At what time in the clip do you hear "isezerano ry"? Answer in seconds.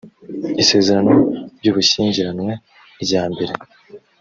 0.63-1.67